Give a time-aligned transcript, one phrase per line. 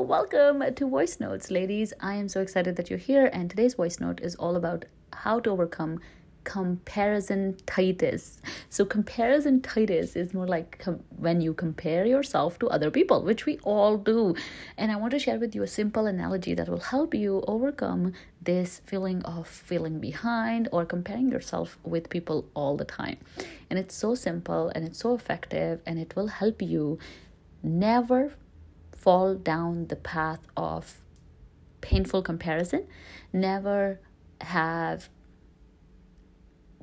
[0.00, 1.92] welcome to Voice Notes, ladies.
[2.00, 5.40] I am so excited that you're here, and today's voice note is all about how
[5.40, 6.00] to overcome
[6.44, 8.38] comparisonitis.
[8.70, 13.58] So, comparisonitis is more like com- when you compare yourself to other people, which we
[13.58, 14.34] all do.
[14.78, 18.14] And I want to share with you a simple analogy that will help you overcome
[18.40, 23.18] this feeling of feeling behind or comparing yourself with people all the time.
[23.68, 26.98] And it's so simple and it's so effective, and it will help you
[27.62, 28.32] never
[29.00, 30.98] fall down the path of
[31.80, 32.86] painful comparison,
[33.32, 34.00] never
[34.42, 35.08] have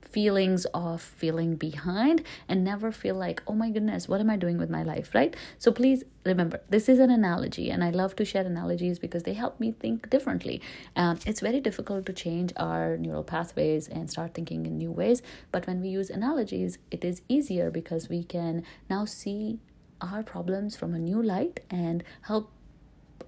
[0.01, 4.57] feelings of feeling behind and never feel like oh my goodness what am i doing
[4.57, 5.35] with my life right?
[5.59, 9.33] So please remember this is an analogy and i love to share analogies because they
[9.33, 10.61] help me think differently.
[10.95, 15.21] Um, it's very difficult to change our neural pathways and start thinking in new ways
[15.51, 19.59] but when we use analogies it is easier because we can now see
[20.01, 22.51] our problems from a new light and help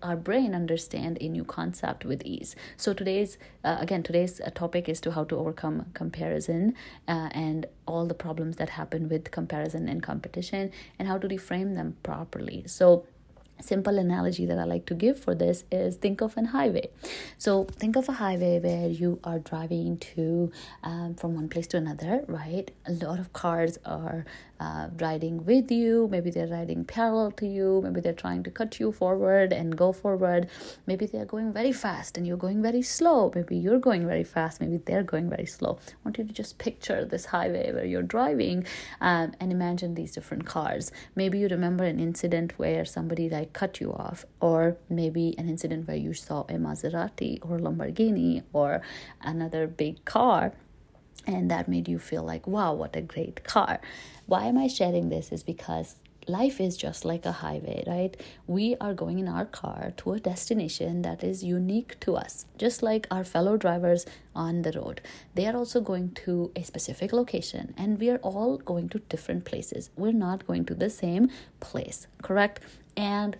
[0.01, 4.87] our brain understand a new concept with ease so today's uh, again today's uh, topic
[4.87, 6.73] is to how to overcome comparison
[7.07, 11.75] uh, and all the problems that happen with comparison and competition and how to reframe
[11.75, 13.05] them properly so
[13.61, 16.89] simple analogy that I like to give for this is think of an highway.
[17.37, 20.51] So think of a highway where you are driving to
[20.83, 22.71] um, from one place to another, right?
[22.85, 24.25] A lot of cars are
[24.59, 26.07] uh, riding with you.
[26.11, 27.81] Maybe they're riding parallel to you.
[27.83, 30.49] Maybe they're trying to cut you forward and go forward.
[30.85, 33.31] Maybe they're going very fast and you're going very slow.
[33.33, 34.61] Maybe you're going very fast.
[34.61, 35.79] Maybe they're going very slow.
[35.87, 38.65] I want you to just picture this highway where you're driving
[39.01, 40.91] um, and imagine these different cars.
[41.15, 45.87] Maybe you remember an incident where somebody like cut you off, or maybe an incident
[45.87, 48.81] where you saw a Maserati or Lamborghini or
[49.21, 50.53] another big car
[51.35, 53.79] and that made you feel like wow what a great car.
[54.25, 55.95] Why am i sharing this is because
[56.27, 58.15] life is just like a highway right?
[58.47, 62.83] We are going in our car to a destination that is unique to us just
[62.83, 65.01] like our fellow drivers on the road.
[65.35, 69.45] They are also going to a specific location and we are all going to different
[69.45, 69.89] places.
[69.95, 71.29] We're not going to the same
[71.59, 72.59] place correct?
[72.97, 73.37] And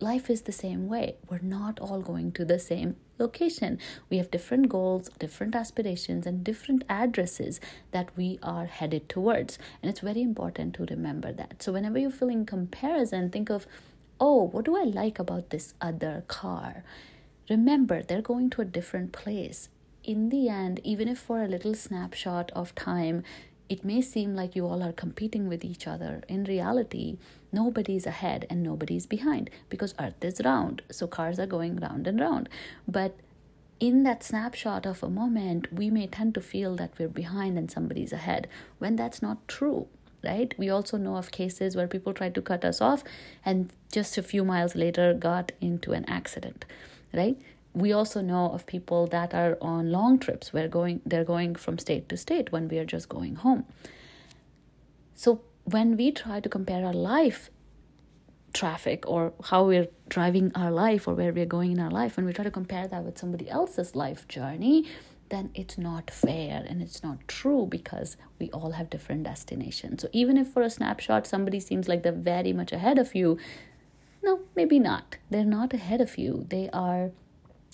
[0.00, 1.16] life is the same way.
[1.28, 3.78] We're not all going to the same location.
[4.10, 7.60] We have different goals, different aspirations, and different addresses
[7.92, 9.58] that we are headed towards.
[9.80, 11.62] And it's very important to remember that.
[11.62, 13.66] So, whenever you're feeling comparison, think of,
[14.20, 16.84] oh, what do I like about this other car?
[17.48, 19.68] Remember, they're going to a different place.
[20.04, 23.22] In the end, even if for a little snapshot of time,
[23.72, 26.22] it may seem like you all are competing with each other.
[26.28, 27.16] In reality,
[27.50, 30.82] nobody's ahead and nobody's behind because Earth is round.
[30.90, 32.50] So cars are going round and round.
[32.86, 33.16] But
[33.80, 37.70] in that snapshot of a moment, we may tend to feel that we're behind and
[37.70, 38.46] somebody's ahead
[38.78, 39.88] when that's not true
[40.24, 40.54] right?
[40.56, 43.02] We also know of cases where people tried to cut us off
[43.44, 46.64] and just a few miles later got into an accident,
[47.12, 47.36] right?
[47.74, 50.52] We also know of people that are on long trips.
[50.52, 53.64] Where going they're going from state to state when we are just going home.
[55.14, 57.50] So when we try to compare our life
[58.52, 62.26] traffic or how we're driving our life or where we're going in our life when
[62.26, 64.86] we try to compare that with somebody else's life journey
[65.30, 70.02] then it's not fair and it's not true because we all have different destinations.
[70.02, 73.38] So even if for a snapshot somebody seems like they're very much ahead of you
[74.22, 75.16] no maybe not.
[75.30, 76.46] They're not ahead of you.
[76.48, 77.10] They are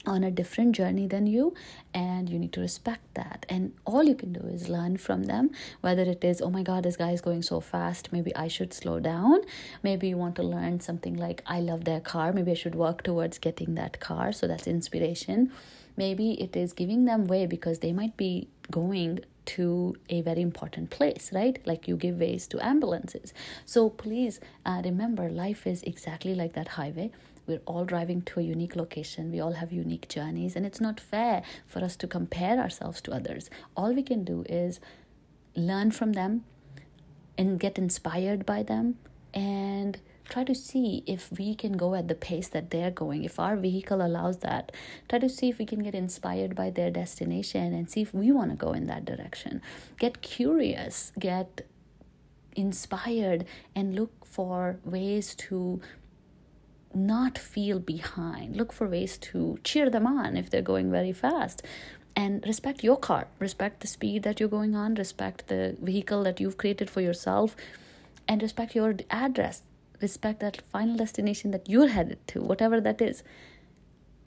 [0.07, 1.55] on a different journey than you
[1.93, 5.51] and you need to respect that and all you can do is learn from them
[5.81, 8.73] whether it is oh my god this guy is going so fast maybe i should
[8.73, 9.41] slow down
[9.83, 13.03] maybe you want to learn something like i love their car maybe i should work
[13.03, 15.51] towards getting that car so that's inspiration
[15.97, 20.91] maybe it is giving them way because they might be going to a very important
[20.91, 21.59] place, right?
[21.65, 23.33] Like you give ways to ambulances.
[23.65, 27.13] So please uh, remember, life is exactly like that highway.
[27.49, 29.33] We're all driving to a unique location.
[29.33, 33.13] We all have unique journeys, and it's not fair for us to compare ourselves to
[33.13, 33.49] others.
[33.75, 34.81] All we can do is
[35.57, 36.45] learn from them
[37.39, 38.99] and get inspired by them
[39.33, 39.99] and
[40.29, 43.57] try to see if we can go at the pace that they're going if our
[43.57, 44.73] vehicle allows that
[45.09, 48.31] try to see if we can get inspired by their destination and see if we
[48.31, 49.63] want to go in that direction
[49.99, 51.67] get curious get
[52.55, 55.81] inspired and look for ways to
[56.95, 61.63] not feel behind look for ways to cheer them on if they're going very fast
[62.17, 66.41] and respect your car respect the speed that you're going on respect the vehicle that
[66.41, 67.55] you've created for yourself
[68.27, 69.63] and respect your address
[70.01, 73.23] respect that final destination that you're headed to, whatever that is.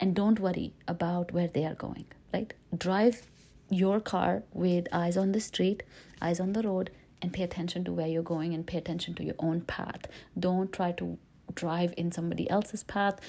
[0.00, 2.52] And don't worry about where they are going, right?
[2.76, 3.22] Drive
[3.70, 5.82] your car with eyes on the street,
[6.20, 9.24] eyes on the road, and pay attention to where you're going and pay attention to
[9.24, 10.06] your own path.
[10.38, 11.18] Don't try to
[11.54, 13.20] drive in somebody else's path,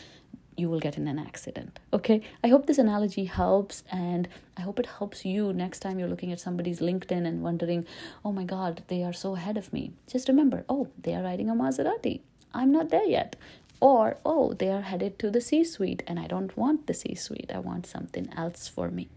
[0.56, 1.80] you will get in an accident.
[1.92, 4.28] Okay, I hope this analogy helps, and
[4.58, 7.86] I hope it helps you next time you're looking at somebody's LinkedIn and wondering,
[8.24, 9.94] oh my God, they are so ahead of me.
[10.08, 12.22] Just remember, oh, they are riding a Maserati.
[12.54, 13.36] I'm not there yet.
[13.80, 17.16] Or, oh, they are headed to the C suite, and I don't want the C
[17.16, 17.52] suite.
[17.54, 19.10] I want something else for me.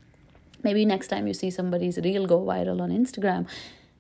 [0.63, 3.47] Maybe next time you see somebody's reel go viral on Instagram,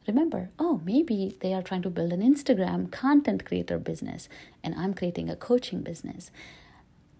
[0.06, 4.28] remember, oh, maybe they are trying to build an Instagram content creator business,
[4.62, 6.30] and I'm creating a coaching business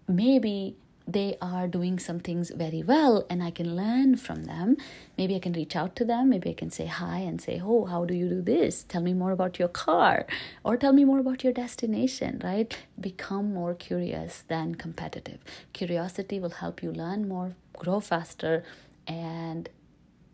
[0.07, 0.75] maybe
[1.09, 4.75] they are doing some things very well and I can learn from them.
[5.17, 6.29] Maybe I can reach out to them.
[6.29, 8.83] Maybe I can say hi and say, Oh, how do you do this?
[8.83, 10.25] Tell me more about your car
[10.65, 12.77] or tell me more about your destination, right?
[12.99, 15.39] Become more curious than competitive.
[15.71, 18.65] Curiosity will help you learn more, grow faster,
[19.07, 19.69] and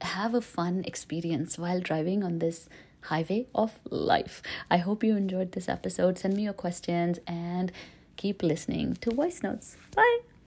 [0.03, 2.67] have a fun experience while driving on this
[3.01, 4.41] highway of life.
[4.69, 6.17] I hope you enjoyed this episode.
[6.17, 7.71] Send me your questions and
[8.15, 9.77] keep listening to voice notes.
[9.95, 10.32] Bye.